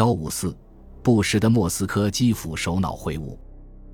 [0.00, 0.56] 幺五四，
[1.02, 3.36] 不时的莫斯科基辅首脑会晤。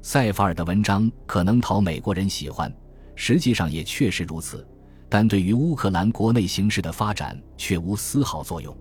[0.02, 2.72] 塞法尔的文章可能讨美国人喜欢，
[3.16, 4.64] 实际上也确实如此，
[5.08, 8.72] 但对于乌克兰国内形势的发展却无丝毫作用。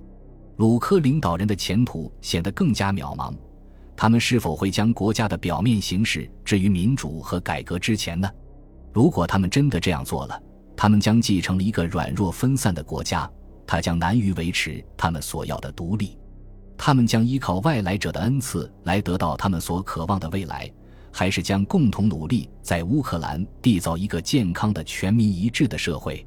[0.57, 3.33] 鲁科领导人的前途显得更加渺茫。
[3.97, 8.29] 他们是否会将国家的表面形势置于民主和改革之前呢？
[8.93, 10.39] 如果他们真的这样做了，
[10.77, 13.27] 他们将继承了一个软弱分散的国家，
[13.65, 16.15] 它将难于维持他们所要的独立。
[16.77, 20.71] 他们将依靠外来者的恩赐来得到他们所渴望的未来，
[21.11, 26.25] 还是将共同努力在乌克兰缔造一个健康的全民一致的社会？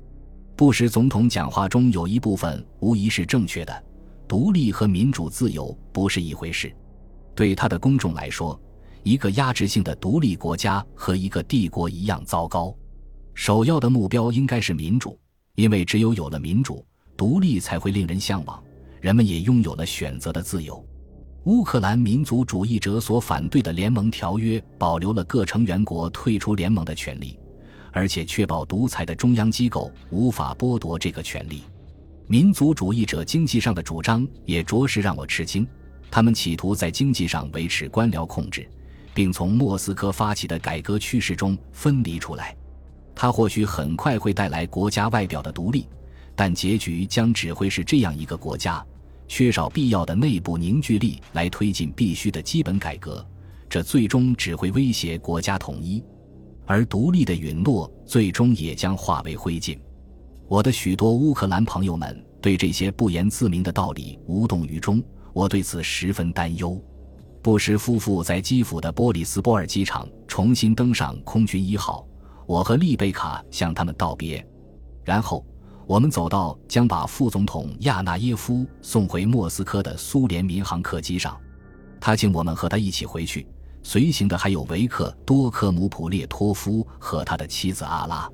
[0.57, 3.84] 布什总统讲话中有一部分无疑是正确的：
[4.27, 6.74] 独立和民主自由不是一回事。
[7.35, 8.60] 对他的公众来说，
[9.05, 12.74] 一个压制性的独立国家和一个帝国一样糟糕。
[13.35, 15.16] 首要的目标应该是民主，
[15.55, 16.85] 因为只有有了民主，
[17.16, 18.60] 独立才会令人向往。
[19.01, 20.84] 人们也拥有了选择的自由。
[21.45, 27.38] 乌克兰民族主义者所反对的联盟条约保留了各成员国退出联盟的权利，
[27.93, 31.63] 而且确保独裁的中央机构无法剥夺这个权利。
[32.26, 35.66] 民族主义者经济上的主张也着实让我吃惊。
[36.10, 38.69] 他们企图在经济上维持官僚控制，
[39.15, 42.54] 并从莫斯科发起的改革趋势中分离出来。
[43.15, 45.87] 他或许很快会带来国家外表的独立。
[46.39, 48.81] 但结局将只会是这样一个国家，
[49.27, 53.27] 缺少必要的内部凝聚力来推进必须的基本改革，
[53.69, 56.01] 这最终只会威胁国家统一，
[56.65, 59.77] 而独立的允诺最终也将化为灰烬。
[60.47, 65.03] 我的许多乌克兰朋友们对这些不言自明的道理无动于衷，
[65.33, 66.81] 我对此十分担忧。
[67.43, 72.06] 布什夫妇在基辅的波里斯波尔机场重新登上空军一号，
[72.47, 74.47] 我和丽贝卡向他们道别，
[75.05, 75.44] 然后。
[75.89, 81.34] 我们走到将把副总统亚纳耶夫送回莫斯科的苏联民航客机上，
[81.99, 83.47] 他请我们和他一起回去。
[83.83, 88.31] 随行的还有维克多科姆普列托夫和他的妻子阿拉。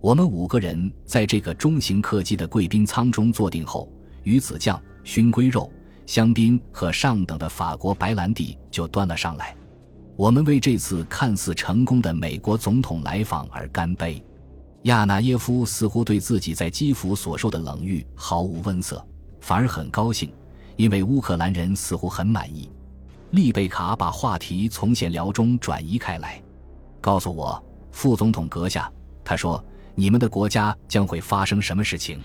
[0.00, 3.88] 我们五个人在这个中型客机的贵宾舱中坐定后，
[4.24, 5.70] 鱼子酱、熏龟肉、
[6.04, 9.54] 香槟和上等的法国白兰地就端了上来。
[10.16, 14.20] 我们为这次看似成功的美国总统来访而干杯。
[14.88, 19.06] 亚纳耶夫似乎对自己在基辅所受的冷遇毫无温色，
[19.38, 20.32] 反而很高兴，
[20.76, 22.70] 因为乌克兰人似乎很满意。
[23.32, 26.42] 丽贝卡把话题从闲聊中转移开来，
[27.02, 27.62] 告诉我，
[27.92, 28.90] 副总统阁下，
[29.22, 29.62] 他说
[29.94, 32.18] ：“你们的国家将会发生什么事情？”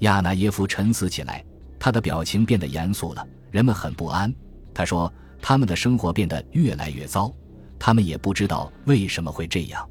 [0.00, 1.44] 亚纳耶夫沉思起来，
[1.78, 3.22] 他的表情变得严肃了。
[3.50, 4.34] 人们很不安，
[4.72, 5.12] 他说
[5.42, 7.30] ：“他们的生活变得越来越糟，
[7.78, 9.86] 他们也不知道为什么会这样。”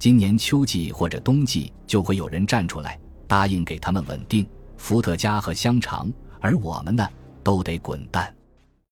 [0.00, 7.06] 今年秋季或者冬季就会有人站出来答应给他们稳定、伏特加和香肠，而我们呢，
[7.44, 8.34] 都得滚蛋。